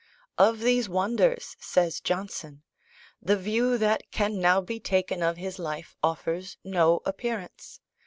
"Of 0.39 0.61
these 0.61 0.89
wonders," 0.89 1.55
says 1.59 1.99
Johnson, 1.99 2.63
"the 3.21 3.37
view 3.37 3.77
that 3.77 4.01
can 4.09 4.39
now 4.39 4.59
be 4.59 4.79
taken 4.79 5.21
of 5.21 5.37
his 5.37 5.59
life 5.59 5.95
offers 6.01 6.57
no 6.63 7.01
appearance." 7.05 7.79